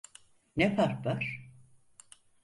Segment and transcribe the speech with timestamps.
[0.55, 1.39] Ne fark var?